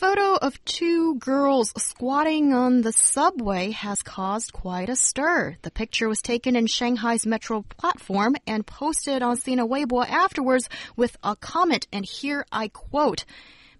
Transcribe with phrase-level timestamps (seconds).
[0.00, 5.58] Photo of two girls squatting on the subway has caused quite a stir.
[5.60, 11.18] The picture was taken in Shanghai's metro platform and posted on Sina Weibo afterwards with
[11.22, 13.26] a comment, and here I quote.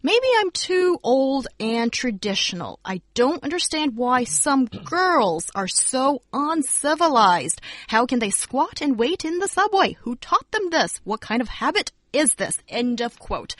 [0.03, 2.81] Maybe I'm too old and traditional.
[2.85, 7.63] I don't understand why some girls are so uncivilized.
[7.89, 9.97] How can they squat and wait in the subway?
[10.03, 11.01] Who taught them this?
[11.03, 12.59] What kind of habit is this?
[12.69, 13.57] End of quote.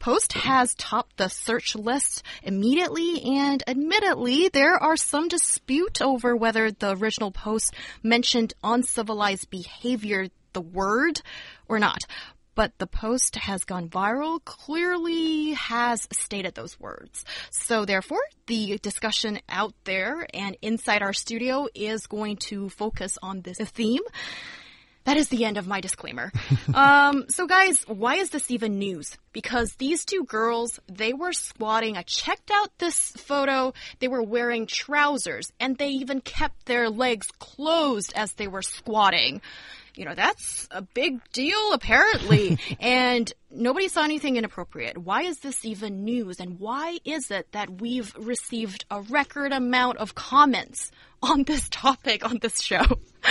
[0.00, 6.70] Post has topped the search list immediately, and admittedly, there are some dispute over whether
[6.70, 11.20] the original post mentioned uncivilized behavior, the word,
[11.68, 12.06] or not.
[12.54, 17.24] But the post has gone viral, clearly has stated those words.
[17.50, 23.42] So therefore, the discussion out there and inside our studio is going to focus on
[23.42, 24.02] this theme.
[25.04, 26.30] That is the end of my disclaimer.
[26.74, 29.16] um, so guys, why is this even news?
[29.32, 31.96] Because these two girls, they were squatting.
[31.96, 33.72] I checked out this photo.
[34.00, 39.40] They were wearing trousers and they even kept their legs closed as they were squatting.
[39.96, 42.58] You know, that's a big deal apparently.
[42.80, 44.98] and nobody saw anything inappropriate.
[44.98, 46.40] Why is this even news?
[46.40, 50.90] And why is it that we've received a record amount of comments
[51.22, 52.82] on this topic on this show?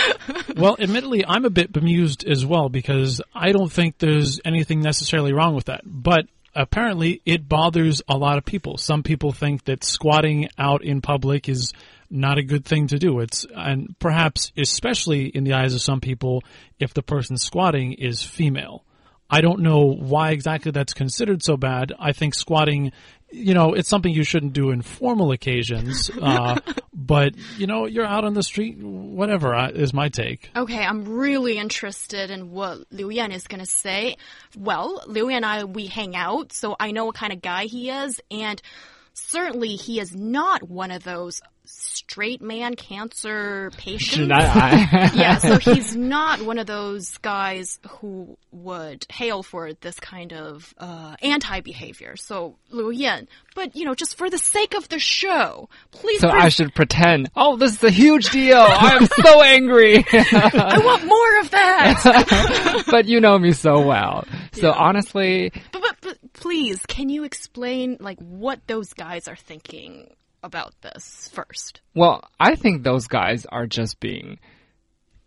[0.56, 5.32] well, admittedly, I'm a bit bemused as well because I don't think there's anything necessarily
[5.32, 5.82] wrong with that.
[5.84, 8.78] But apparently, it bothers a lot of people.
[8.78, 11.72] Some people think that squatting out in public is
[12.10, 13.20] not a good thing to do.
[13.20, 16.42] It's and perhaps especially in the eyes of some people
[16.78, 18.84] if the person squatting is female.
[19.32, 21.92] I don't know why exactly that's considered so bad.
[22.00, 22.90] I think squatting,
[23.32, 26.10] you know, it's something you shouldn't do in formal occasions.
[26.20, 26.60] Uh,
[26.92, 30.50] but you know, you're out on the street, whatever uh, is my take.
[30.54, 34.16] Okay, I'm really interested in what Liu Yan is going to say.
[34.56, 37.64] Well, Liu Yan and I we hang out, so I know what kind of guy
[37.64, 38.60] he is, and
[39.14, 41.40] certainly he is not one of those
[41.70, 44.28] straight man cancer patients.
[44.28, 50.74] yeah, so he's not one of those guys who would hail for this kind of
[50.78, 52.16] uh, anti behavior.
[52.16, 56.20] So Liu Yan, but you know, just for the sake of the show, please.
[56.20, 57.30] So I should pretend.
[57.36, 58.58] Oh, this is a huge deal.
[58.58, 60.04] I am so angry.
[60.12, 62.84] I want more of that.
[62.90, 64.24] but you know me so well.
[64.52, 64.74] So yeah.
[64.74, 70.10] honestly, but, but but please, can you explain like what those guys are thinking?
[70.42, 71.80] About this first?
[71.94, 74.38] Well, I think those guys are just being,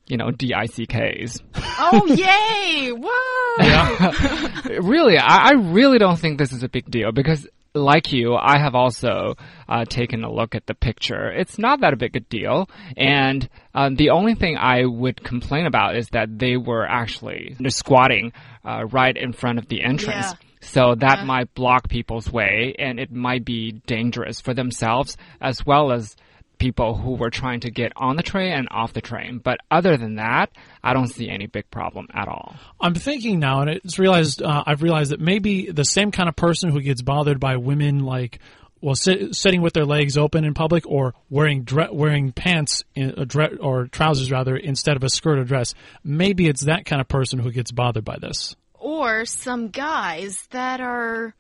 [0.08, 1.42] you know, DICKs.
[1.56, 2.92] Oh, yay!
[2.92, 3.66] Whoa!
[3.66, 4.80] Yeah.
[4.82, 8.60] really, I, I really don't think this is a big deal because like you, I
[8.60, 9.36] have also
[9.68, 11.32] uh, taken a look at the picture.
[11.32, 15.96] It's not that big a deal, and um, the only thing I would complain about
[15.96, 18.32] is that they were actually squatting
[18.64, 20.28] uh, right in front of the entrance.
[20.32, 20.50] Yeah.
[20.64, 21.26] So that yeah.
[21.26, 26.16] might block people's way and it might be dangerous for themselves as well as
[26.58, 29.40] people who were trying to get on the train and off the train.
[29.40, 30.50] But other than that,
[30.82, 32.56] I don't see any big problem at all.
[32.80, 36.36] I'm thinking now, and it's realized uh, I've realized that maybe the same kind of
[36.36, 38.40] person who gets bothered by women like
[38.80, 43.14] well, sit, sitting with their legs open in public or wearing wearing pants in,
[43.62, 45.74] or trousers rather instead of a skirt or dress.
[46.04, 50.82] Maybe it's that kind of person who gets bothered by this or some guys that
[50.82, 51.34] are.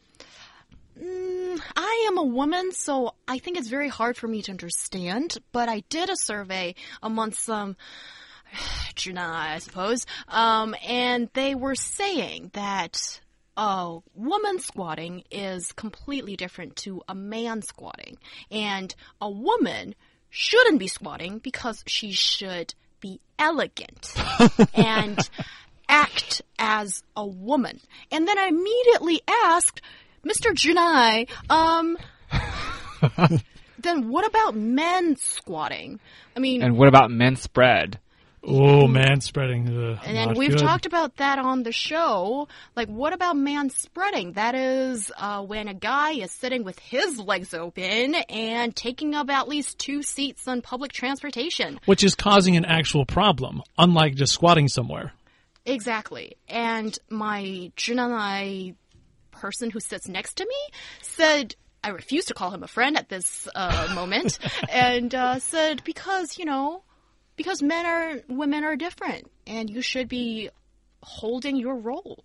[0.99, 5.37] Mm, I am a woman, so I think it's very hard for me to understand.
[5.51, 7.75] But I did a survey amongst some.
[9.17, 10.05] I suppose.
[10.27, 13.19] Um, and they were saying that
[13.57, 18.17] a woman squatting is completely different to a man squatting.
[18.51, 19.95] And a woman
[20.29, 24.13] shouldn't be squatting because she should be elegant.
[24.73, 25.29] and
[25.93, 27.79] act as a woman.
[28.11, 29.81] And then I immediately asked,
[30.25, 30.51] Mr.
[30.51, 31.97] Junai, um,
[33.79, 35.99] then what about men squatting?
[36.35, 37.99] I mean, and what about men spread?
[38.45, 39.69] Oh, man spreading.
[39.69, 40.59] Uh, and then we've good.
[40.59, 42.49] talked about that on the show.
[42.75, 44.33] Like, what about man spreading?
[44.33, 49.29] That is uh, when a guy is sitting with his legs open and taking up
[49.29, 51.79] at least two seats on public transportation.
[51.85, 55.13] Which is causing an actual problem, unlike just squatting somewhere.
[55.65, 56.37] Exactly.
[56.47, 58.75] And my Zhinanai
[59.31, 60.55] person who sits next to me
[61.01, 64.39] said, I refuse to call him a friend at this uh, moment,
[64.69, 66.83] and uh, said, because, you know,
[67.35, 70.49] because men are women are different, and you should be
[71.01, 72.23] holding your role.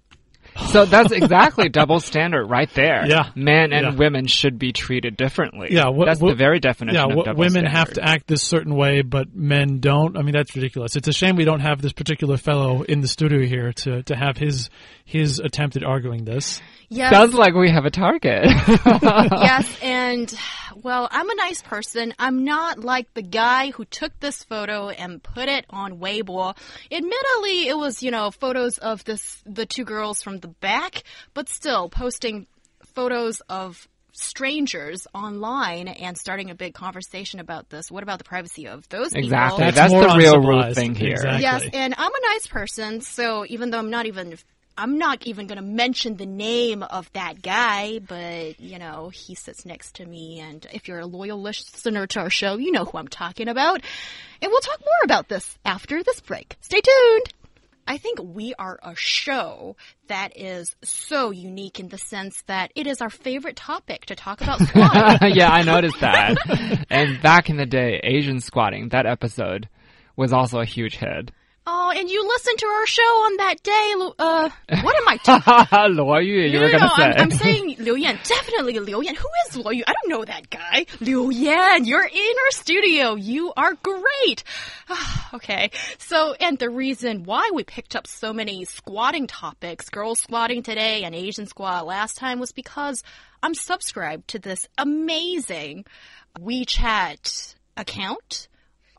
[0.67, 3.07] So that's exactly double standard right there.
[3.07, 3.31] Yeah.
[3.35, 3.95] Men and Yeah.
[3.95, 5.69] women should be treated differently.
[5.71, 7.71] Yeah, wh- that's wh- the very definition yeah, of w- double women standard.
[7.79, 10.17] have to act this certain way, but men don't.
[10.17, 10.97] I mean, that's ridiculous.
[10.97, 14.17] It's a shame we don't have this particular fellow in the studio here to, to
[14.17, 14.69] have his
[15.05, 16.61] his attempt at arguing this.
[16.91, 18.45] Yes, Sounds like we have a target.
[18.87, 20.33] yes, and
[20.75, 22.13] well, I'm a nice person.
[22.19, 26.55] I'm not like the guy who took this photo and put it on Weibo.
[26.91, 31.03] Admittedly, it was you know photos of this the two girls from the back,
[31.35, 32.47] but still posting
[32.95, 37.91] photos of strangers online and starting a big conversation about this.
[37.91, 39.25] What about the privacy of those people?
[39.25, 39.65] exactly.
[39.65, 41.13] That's That's, the real root thing here.
[41.13, 41.43] Exactly.
[41.43, 44.37] Yes, and I'm a nice person, so even though I'm not even
[44.77, 49.35] I'm not even going to mention the name of that guy, but you know, he
[49.35, 52.85] sits next to me and if you're a loyal listener to our show, you know
[52.85, 53.83] who I'm talking about.
[54.41, 56.55] And we'll talk more about this after this break.
[56.61, 57.38] Stay tuned.
[57.89, 59.77] I think we are a show
[60.09, 64.43] that is so unique in the sense that it is our favorite topic to talk
[64.43, 65.35] about squatting.
[65.35, 66.37] yeah, I noticed that.
[66.91, 69.71] and back in the day, Asian squatting, that episode
[70.17, 71.31] was also a huge hit.
[71.71, 73.95] Oh, and you listened to our show on that day.
[74.19, 74.49] Uh,
[74.83, 75.95] what am I talking?
[75.97, 77.03] Luo Yu, you No, were no, gonna no, say.
[77.05, 78.19] I'm, I'm saying Liu Yan.
[78.25, 79.15] Definitely Liu Yan.
[79.15, 79.85] Who is Liu Yan?
[79.87, 80.87] I don't know that guy.
[81.01, 83.15] Liu Yan, you're in our studio.
[83.15, 84.45] You are great.
[85.35, 85.71] okay.
[85.99, 91.05] So, and the reason why we picked up so many squatting topics, girls squatting today
[91.05, 93.03] and Asian squat last time was because
[93.43, 95.85] I'm subscribed to this amazing
[96.39, 98.49] WeChat account.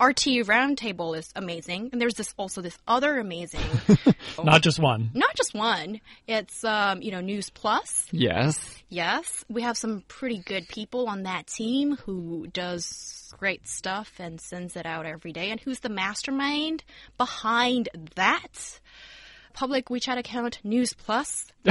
[0.01, 3.59] RT Roundtable is amazing, and there's this also this other amazing
[4.43, 5.11] Not just one.
[5.13, 5.99] not just one.
[6.27, 8.07] It's um, you know, News Plus.
[8.11, 8.75] yes.
[8.91, 14.41] Yes, we have some pretty good people on that team who does great stuff and
[14.41, 15.51] sends it out every day.
[15.51, 16.83] And who's the mastermind
[17.17, 18.79] behind that?
[19.59, 21.51] Public WeChat account News Plus.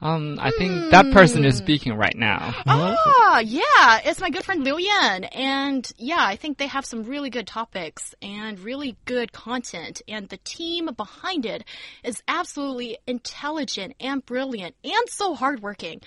[0.00, 2.54] um, I think that person is speaking right now.
[2.64, 5.24] Ah, yeah, it's my good friend Liu Yan.
[5.24, 10.00] And yeah, I think they have some really good topics and really good content.
[10.06, 11.64] And the team behind it
[12.04, 16.02] is absolutely intelligent and brilliant and so hardworking.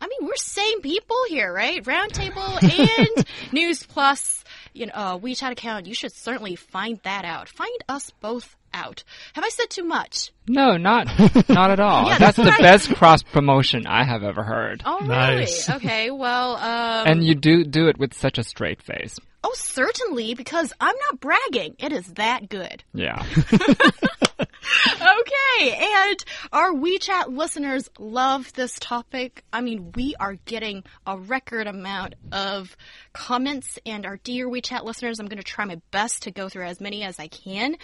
[0.00, 1.84] I mean, we're same people here, right?
[1.84, 2.60] Roundtable
[3.16, 4.42] and News Plus,
[4.72, 5.86] you know, uh, WeChat account.
[5.86, 7.48] You should certainly find that out.
[7.48, 9.04] Find us both out.
[9.34, 10.32] Have I said too much?
[10.48, 11.06] No, not
[11.48, 12.06] not at all.
[12.08, 12.60] Yeah, that's that's the right.
[12.60, 14.82] best cross promotion I have ever heard.
[14.84, 15.68] Oh, Nice.
[15.70, 19.16] Okay, well, um, And you do do it with such a straight face.
[19.44, 21.76] oh, certainly, because I'm not bragging.
[21.78, 22.82] It is that good.
[22.92, 23.24] Yeah.
[24.42, 29.42] Okay, and our WeChat listeners love this topic.
[29.52, 32.76] I mean, we are getting a record amount of
[33.12, 36.66] comments, and our dear WeChat listeners, I'm going to try my best to go through
[36.66, 37.76] as many as I can.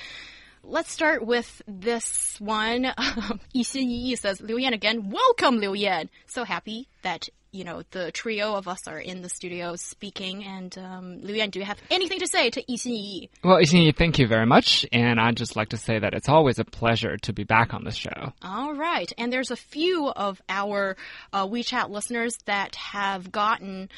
[0.68, 2.84] Let's start with this one.
[3.52, 5.10] Yi Xin Yi says, Liu Yan again.
[5.10, 6.10] Welcome, Liu Yan.
[6.26, 10.42] So happy that, you know, the trio of us are in the studio speaking.
[10.42, 13.30] And, um, Liu Yan, do you have anything to say to Yi Xin Yi?
[13.44, 14.84] Well, Yi Xin Yi, thank you very much.
[14.92, 17.84] And I'd just like to say that it's always a pleasure to be back on
[17.84, 18.32] the show.
[18.42, 19.12] All right.
[19.16, 20.96] And there's a few of our
[21.32, 23.88] uh, WeChat listeners that have gotten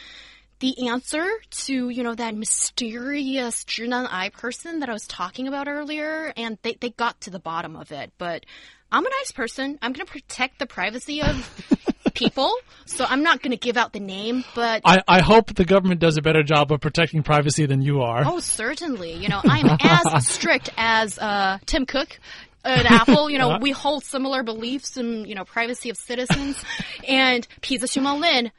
[0.60, 5.68] the answer to, you know, that mysterious Zhinan Ai person that I was talking about
[5.68, 6.32] earlier.
[6.36, 8.12] And they, they got to the bottom of it.
[8.18, 8.44] But
[8.90, 9.78] I'm a nice person.
[9.82, 11.64] I'm going to protect the privacy of
[12.14, 12.52] people.
[12.86, 14.44] So I'm not going to give out the name.
[14.54, 18.02] But I, I hope the government does a better job of protecting privacy than you
[18.02, 18.22] are.
[18.26, 19.12] Oh, certainly.
[19.12, 22.18] You know, I'm as strict as uh, Tim Cook
[22.64, 23.30] at Apple.
[23.30, 26.62] You know, we hold similar beliefs in, you know, privacy of citizens.
[27.06, 28.50] and Pizza Shumo Lin,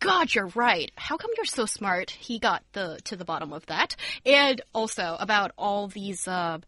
[0.00, 0.90] God, you're right.
[0.96, 2.10] How come you're so smart?
[2.10, 3.96] He got the to the bottom of that.
[4.24, 6.58] And also about all these uh,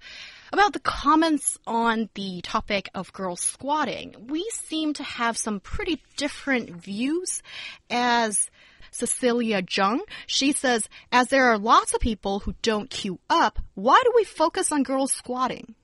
[0.53, 4.15] about the comments on the topic of girls squatting.
[4.29, 7.43] We seem to have some pretty different views
[7.89, 8.51] as
[8.91, 10.03] Cecilia Jung.
[10.27, 14.25] She says, as there are lots of people who don't queue up, why do we
[14.25, 15.75] focus on girls squatting?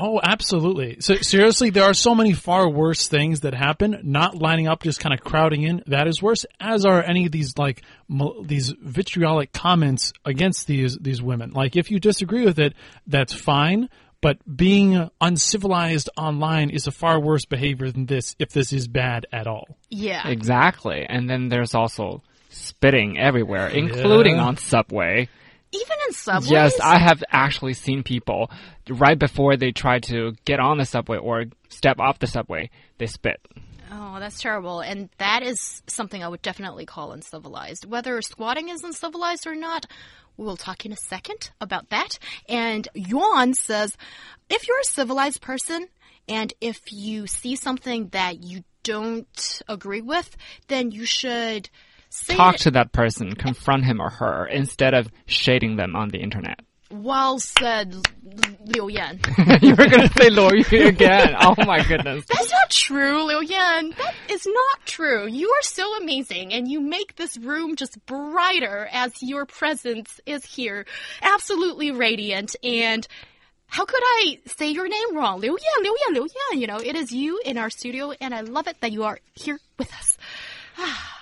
[0.00, 0.98] Oh, absolutely.
[1.00, 3.98] So seriously, there are so many far worse things that happen.
[4.04, 5.82] Not lining up, just kind of crowding in.
[5.88, 6.46] That is worse.
[6.60, 11.50] As are any of these like mo- these vitriolic comments against these these women.
[11.50, 12.74] Like if you disagree with it,
[13.08, 13.88] that's fine.
[14.20, 18.36] But being uncivilized online is a far worse behavior than this.
[18.38, 19.66] If this is bad at all.
[19.90, 20.28] Yeah.
[20.28, 21.04] Exactly.
[21.08, 24.44] And then there's also spitting everywhere, including Yeah.
[24.44, 25.28] on subway.
[25.72, 26.50] Even in subways.
[26.50, 28.50] Yes, I have actually seen people
[28.88, 33.06] right before they try to get on the subway or step off the subway, they
[33.06, 33.40] spit.
[33.90, 34.80] Oh, that's terrible.
[34.80, 37.84] And that is something I would definitely call uncivilized.
[37.84, 39.86] Whether squatting is uncivilized or not,
[40.36, 42.18] we'll talk in a second about that.
[42.48, 43.96] And Yuan says,
[44.50, 45.88] if you're a civilized person
[46.28, 50.36] and if you see something that you don't agree with,
[50.68, 51.68] then you should
[52.10, 56.60] Talk to that person, confront him or her, instead of shading them on the internet.
[56.90, 57.94] well said,
[58.64, 59.20] Liu Yan.
[59.62, 61.34] you were going to say Liu Yu again.
[61.38, 62.24] Oh my goodness.
[62.26, 63.90] That's not true, Liu Yan.
[63.90, 65.26] That is not true.
[65.28, 70.44] You are so amazing, and you make this room just brighter as your presence is
[70.46, 70.86] here.
[71.22, 72.56] Absolutely radiant.
[72.62, 73.06] And
[73.66, 75.40] how could I say your name wrong?
[75.40, 76.60] Liu Yan, Liu Yan, Liu Yan.
[76.60, 79.18] You know, it is you in our studio, and I love it that you are
[79.34, 80.16] here with us.
[80.80, 81.14] Ah.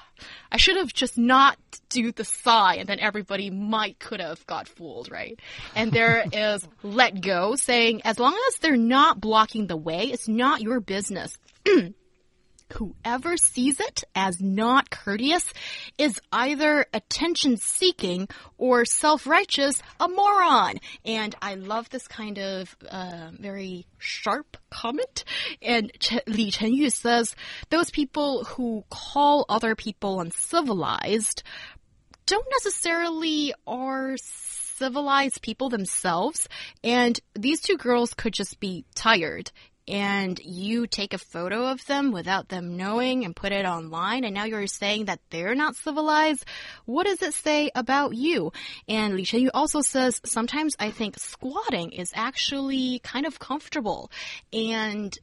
[0.50, 4.68] I should have just not do the sigh and then everybody might could have got
[4.68, 5.38] fooled, right?
[5.74, 10.28] And there is let go saying as long as they're not blocking the way, it's
[10.28, 11.36] not your business.
[12.74, 15.52] Whoever sees it as not courteous
[15.98, 20.74] is either attention seeking or self righteous, a moron.
[21.04, 25.24] And I love this kind of uh, very sharp comment.
[25.62, 27.36] And Ch Li Chenyu says
[27.70, 31.42] those people who call other people uncivilized
[32.26, 36.48] don't necessarily are civilized people themselves.
[36.84, 39.50] And these two girls could just be tired.
[39.88, 44.34] And you take a photo of them without them knowing and put it online, and
[44.34, 46.44] now you're saying that they're not civilized.
[46.86, 48.52] What does it say about you?
[48.88, 54.10] And Li Chenyu also says sometimes I think squatting is actually kind of comfortable.
[54.52, 55.16] And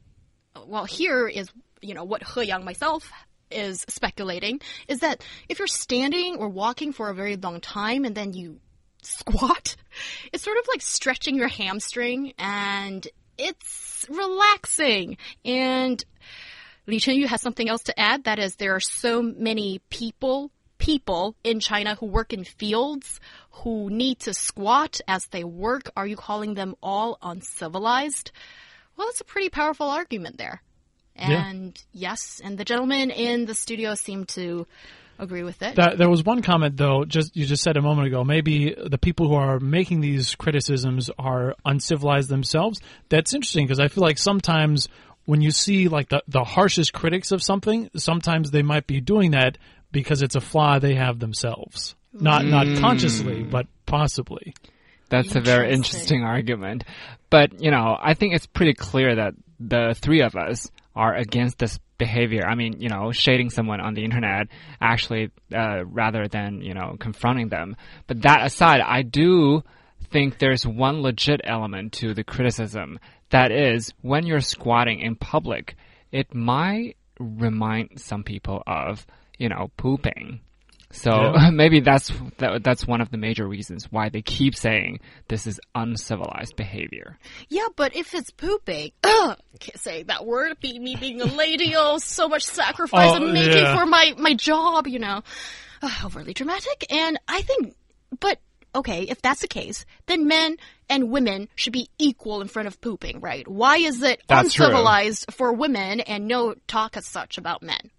[0.66, 1.50] well, here is,
[1.82, 3.10] you know, what He Yang myself
[3.50, 8.14] is speculating is that if you're standing or walking for a very long time and
[8.14, 8.60] then you
[9.02, 9.76] squat,
[10.32, 13.06] it's sort of like stretching your hamstring and
[13.38, 15.16] it's relaxing.
[15.44, 16.04] And
[16.86, 18.24] Li Chenyu has something else to add.
[18.24, 23.88] That is, there are so many people, people in China who work in fields who
[23.90, 25.90] need to squat as they work.
[25.96, 28.32] Are you calling them all uncivilized?
[28.96, 30.62] Well, it's a pretty powerful argument there.
[31.16, 31.48] Yeah.
[31.48, 34.66] And yes, and the gentleman in the studio seemed to
[35.18, 35.76] agree with it.
[35.76, 37.04] That, there was one comment though.
[37.04, 38.24] Just you just said a moment ago.
[38.24, 42.80] Maybe the people who are making these criticisms are uncivilized themselves.
[43.08, 44.88] That's interesting because I feel like sometimes
[45.24, 49.32] when you see like the the harshest critics of something, sometimes they might be doing
[49.32, 49.58] that
[49.92, 51.94] because it's a flaw they have themselves.
[52.12, 52.80] Not not mm.
[52.80, 54.54] consciously, but possibly.
[55.10, 56.00] That's a very Interesting.
[56.00, 56.84] interesting argument.
[57.30, 61.58] But, you know, I think it's pretty clear that the three of us are against
[61.58, 62.46] this behavior.
[62.46, 64.48] I mean, you know, shading someone on the internet
[64.80, 67.76] actually, uh, rather than, you know, confronting them.
[68.06, 69.62] But that aside, I do
[70.10, 72.98] think there's one legit element to the criticism.
[73.30, 75.76] That is, when you're squatting in public,
[76.12, 79.06] it might remind some people of,
[79.38, 80.40] you know, pooping.
[80.94, 81.50] So Yeah.
[81.52, 85.60] maybe that's that, that's one of the major reasons why they keep saying this is
[85.74, 87.18] uncivilized behavior.
[87.48, 90.56] Yeah, but if it's pooping, ugh, can't say that word.
[90.60, 93.78] Be me being a lady, oh, so much sacrifice Oh, I'm making yeah.
[93.78, 95.22] for my my job, you know,
[95.82, 96.86] Ugh, overly dramatic.
[96.90, 97.74] And I think,
[98.20, 98.38] but
[98.74, 100.56] okay, if that's the case, then men
[100.88, 103.46] and women should be equal in front of pooping, right?
[103.48, 104.66] Why is it That's true.
[104.66, 107.90] uncivilized for women and no talk as such about men?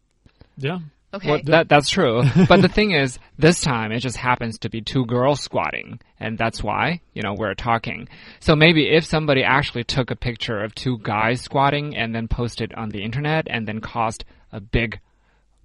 [0.57, 0.79] Yeah.
[1.15, 1.29] Okay.
[1.29, 2.23] Well, that that's true.
[2.49, 6.37] but the thing is, this time it just happens to be two girls squatting, and
[6.37, 8.09] that's why you know we're talking.
[8.39, 12.73] So maybe if somebody actually took a picture of two guys squatting and then posted
[12.73, 14.99] on the internet and then caused a big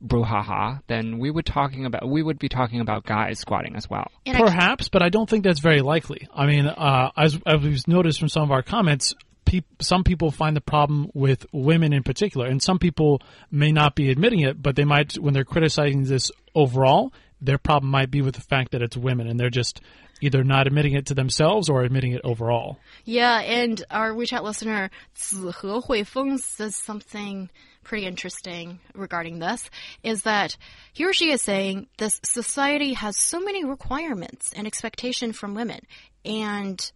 [0.04, 4.10] brouhaha, then we would talking about we would be talking about guys squatting as well.
[4.26, 6.28] Perhaps, but I don't think that's very likely.
[6.32, 9.14] I mean, uh, as, as we've noticed from some of our comments,
[9.49, 13.21] peop some people find the problem with women in particular, and some people
[13.51, 17.91] may not be admitting it, but they might, when they're criticizing this overall, their problem
[17.91, 19.81] might be with the fact that it's women, and they're just
[20.21, 22.79] either not admitting it to themselves or admitting it overall.
[23.03, 27.49] Yeah, and our WeChat listener, 子和惠风 says something
[27.83, 29.69] pretty interesting regarding this,
[30.03, 30.57] is that
[30.93, 35.81] he or she is saying this society has so many requirements and expectation from women,
[36.23, 36.91] and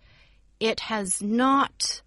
[0.60, 2.02] it has not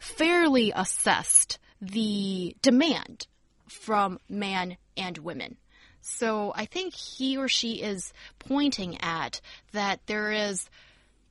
[0.00, 3.28] fairly assessed the demand
[3.68, 5.56] from man and women.
[6.00, 9.40] So I think he or she is pointing at
[9.72, 10.68] that there is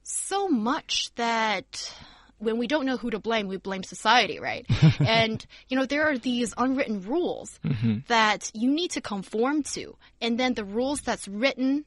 [0.03, 1.93] so much that
[2.37, 4.65] when we don't know who to blame, we blame society, right?
[4.99, 7.97] and, you know, there are these unwritten rules mm-hmm.
[8.07, 9.97] that you need to conform to.
[10.21, 11.83] And then the rules that's written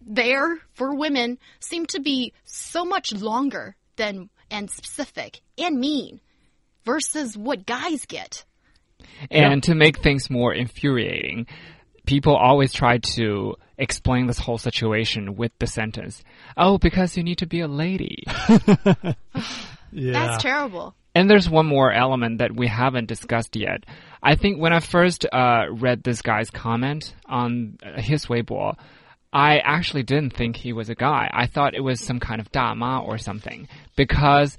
[0.00, 6.20] there for women seem to be so much longer than and specific and mean
[6.84, 8.44] versus what guys get.
[9.30, 11.46] And to make things more infuriating,
[12.06, 16.22] people always try to explain this whole situation with the sentence,
[16.56, 18.24] "Oh, because you need to be a lady."
[19.92, 20.12] Yeah.
[20.12, 20.94] That's terrible.
[21.14, 23.84] And there's one more element that we haven't discussed yet.
[24.22, 28.76] I think when I first uh, read this guy's comment on uh, his Weibo,
[29.32, 31.30] I actually didn't think he was a guy.
[31.32, 34.58] I thought it was some kind of dama or something because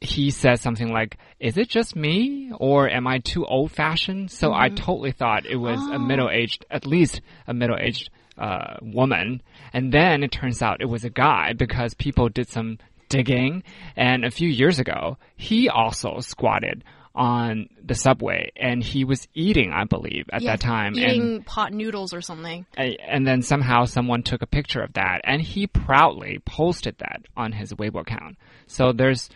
[0.00, 4.68] he said something like, "Is it just me, or am I too old-fashioned?" So I
[4.68, 9.42] totally thought it was a middle-aged, at least a middle-aged uh, woman.
[9.72, 13.62] And then it turns out it was a guy because people did some digging.
[13.96, 16.84] And a few years ago, he also squatted
[17.14, 20.94] on the subway and he was eating, I believe, at Yeah, that time.
[20.94, 22.66] and Eating pot noodles or something.
[22.76, 27.52] and then somehow someone took a picture of that and he proudly posted that on
[27.52, 28.36] his Weibo account.
[28.66, 29.28] So there's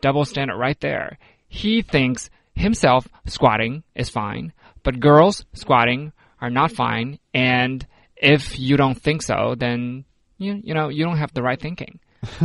[0.00, 1.18] double standard right there.
[1.48, 7.18] He thinks himself squatting is fine, but girls squatting are not fine.
[7.34, 10.04] And if you don't think so, then
[10.38, 12.00] you, you know, you don't have the right thinking.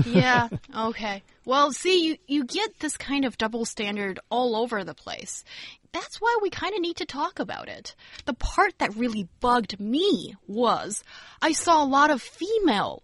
[0.05, 0.49] Yeah.
[0.75, 1.23] Okay.
[1.45, 5.43] Well, see, you, you get this kind of double standard all over the place.
[5.91, 7.95] That's why we kind of need to talk about it.
[8.25, 11.03] The part that really bugged me was
[11.41, 13.03] I saw a lot of female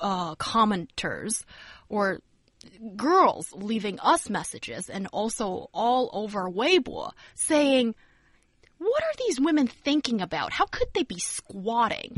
[0.00, 1.44] uh, commenters
[1.88, 2.20] or
[2.96, 7.94] girls leaving us messages and also all over Weibo saying,
[8.78, 10.52] what are these women thinking about?
[10.52, 12.12] How could they be squatting?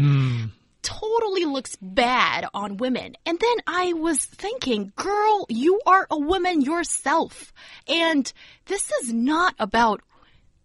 [0.83, 3.17] Totally looks bad on women.
[3.27, 7.53] And then I was thinking, girl, you are a woman yourself.
[7.89, 8.33] And
[8.67, 10.03] this is not about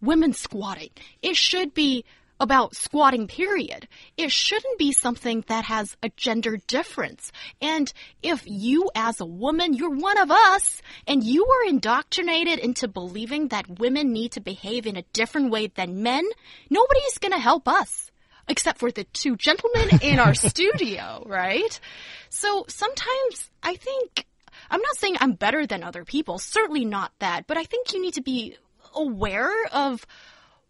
[0.00, 0.90] women squatting.
[1.22, 2.04] It should be
[2.38, 3.88] about squatting, period.
[4.16, 7.32] It shouldn't be something that has a gender difference.
[7.62, 7.92] And
[8.22, 13.48] if you, as a woman, you're one of us, and you are indoctrinated into believing
[13.48, 16.24] that women need to behave in a different way than men,
[16.68, 18.05] nobody's gonna help us
[18.48, 21.80] except for the two gentlemen in our studio, right?
[22.28, 24.26] So sometimes I think,
[24.70, 28.00] I'm not saying I'm better than other people, certainly not that, but I think you
[28.00, 28.56] need to be
[28.94, 30.06] aware of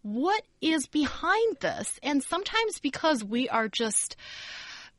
[0.01, 1.99] what is behind this.
[2.03, 4.15] And sometimes because we are just,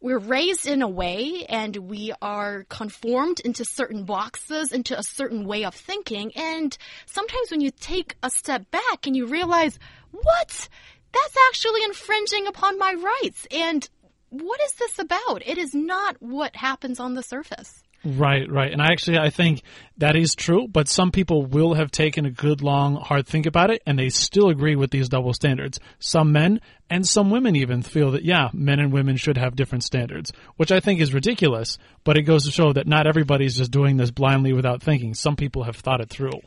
[0.01, 5.45] we're raised in a way and we are conformed into certain boxes, into a certain
[5.47, 6.33] way of thinking.
[6.37, 9.79] And sometimes when you take a step back and you realize,
[10.11, 10.69] what?
[11.13, 13.47] That's actually infringing upon my rights.
[13.51, 13.89] And
[14.31, 15.47] what is this about?
[15.47, 17.83] It is not what happens on the surface.
[18.05, 18.73] Right, right.
[18.73, 19.63] And I actually I think
[19.97, 23.71] that is true, but some people will have taken a good long hard think about
[23.71, 25.81] it and they still agree with these double standards.
[25.99, 29.83] Some men and some women even feel that yeah, men and women should have different
[29.83, 33.73] standards, which I think is ridiculous, but it goes to show that not everybody's just
[33.73, 35.15] doing this blindly without thinking.
[35.15, 36.41] Some people have thought it through.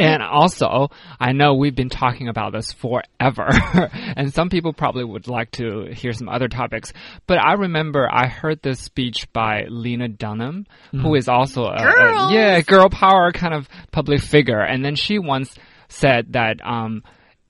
[0.00, 3.48] And also, I know we've been talking about this forever,
[4.16, 6.92] and some people probably would like to hear some other topics.
[7.26, 12.32] But I remember I heard this speech by Lena Dunham, who is also a, a
[12.32, 15.54] yeah girl power kind of public figure, and then she once
[15.88, 17.02] said that um,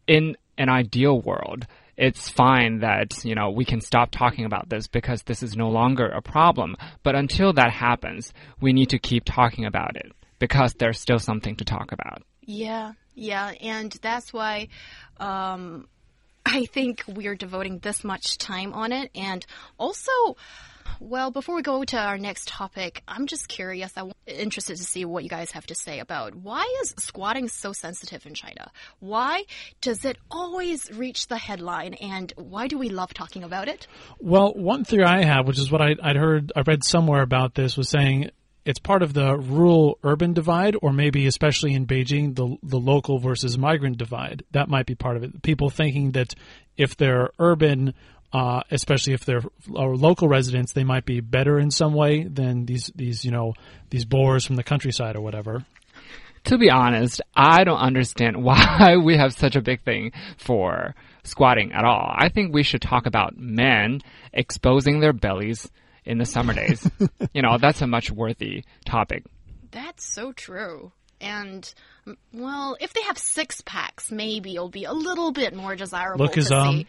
[0.07, 1.67] in an ideal world.
[1.97, 5.69] It's fine that, you know, we can stop talking about this because this is no
[5.69, 6.77] longer a problem.
[7.03, 11.57] But until that happens, we need to keep talking about it because there's still something
[11.57, 12.23] to talk about.
[12.43, 14.69] Yeah, yeah, and that's why
[15.19, 15.89] um,
[16.45, 19.11] I think we're devoting this much time on it.
[19.15, 19.45] And
[19.79, 20.37] also,
[20.99, 23.93] well, before we go to our next topic, I'm just curious.
[23.97, 27.73] I'm interested to see what you guys have to say about why is squatting so
[27.73, 28.71] sensitive in China?
[28.99, 29.45] Why
[29.81, 31.95] does it always reach the headline?
[31.95, 33.87] And why do we love talking about it?
[34.19, 37.55] Well, one theory I have, which is what I, I'd heard, I read somewhere about
[37.55, 38.31] this, was saying
[38.71, 43.19] it's part of the rural urban divide, or maybe especially in Beijing, the the local
[43.19, 44.45] versus migrant divide.
[44.53, 45.43] That might be part of it.
[45.43, 46.35] People thinking that
[46.77, 47.95] if they're urban,
[48.33, 49.43] uh, especially if they're
[49.75, 53.55] uh, local residents, they might be better in some way than these these you know
[53.91, 55.65] these boers from the countryside or whatever.
[56.45, 61.73] To be honest, I don't understand why we have such a big thing for squatting
[61.73, 62.15] at all.
[62.17, 64.01] I think we should talk about men
[64.33, 65.69] exposing their bellies
[66.05, 66.89] in the summer days.
[67.35, 69.25] you know, that's a much worthy topic.
[69.71, 70.93] That's so true.
[71.21, 71.63] And
[72.07, 76.25] mm, well, if they have six packs, maybe it'll be a little bit more desirable
[76.25, 76.87] Look to his, um, see.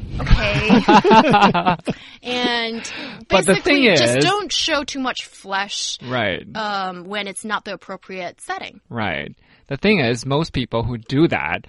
[0.20, 0.68] Okay.
[2.22, 2.92] and
[3.28, 6.44] But the basically, thing just is- don't show too much flesh Right.
[6.56, 8.80] um, when it's not the appropriate setting.
[8.88, 9.34] Right.
[9.66, 11.66] The thing is, most people who do that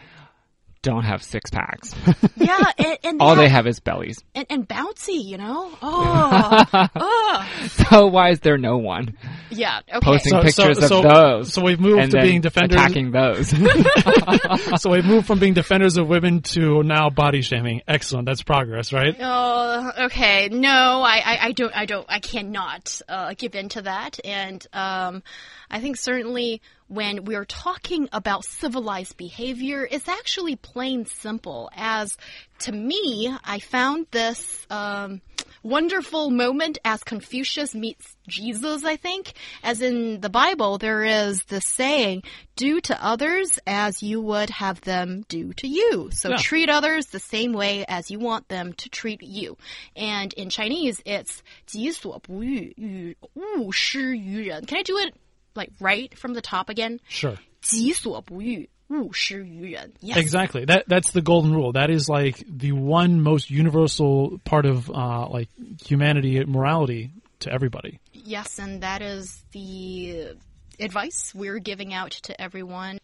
[0.82, 1.94] don't have six packs.
[2.36, 4.24] Yeah, and, and All they have- have is bellies.
[4.34, 5.70] and, and bouncy, you know.
[5.82, 7.68] Oh, oh.
[7.68, 9.18] so why is there no one
[9.50, 9.82] Yeah.
[9.88, 10.00] Okay.
[10.00, 11.54] posting So- pictures so- so- of those?
[11.54, 13.50] so we've moved and to then being defenders- attacking those.
[14.82, 17.82] so we've moved from being defenders of women to now body shaming.
[17.88, 18.26] Excellent.
[18.26, 19.16] That's progress, right?
[19.20, 20.48] Oh, okay.
[20.50, 20.70] No,
[21.04, 24.20] I, I, I don't, I don't, I cannot uh, give in to that.
[24.24, 25.24] And um,
[25.70, 31.71] I think certainly when we're talking about civilized behavior, it's actually plain simple.
[31.75, 32.17] As
[32.61, 35.23] to me, I found this um,
[35.63, 39.33] wonderful moment as Confucius meets Jesus, I think.
[39.63, 42.23] As in the Bible, there is this saying,
[42.55, 46.11] do to others as you would have them do to you.
[46.13, 46.37] So Yeah.
[46.37, 49.57] treat others the same way as you want them to treat you.
[49.97, 54.67] And in Chinese, it's 己所不欲，与勿施于人.
[54.67, 55.15] Can I do it
[55.55, 57.01] like right from the top again?
[57.09, 57.37] Sure.
[57.61, 59.93] 己所不欲，勿施于人.
[60.01, 60.19] Yes.
[60.19, 60.67] Exactly.
[60.67, 61.73] That that's the golden rule.
[61.73, 65.49] That is like the one most universal part of uh, like
[65.83, 68.01] humanity morality to everybody.
[68.13, 70.37] Yes, and that is the
[70.79, 72.99] advice we're giving out to everyone.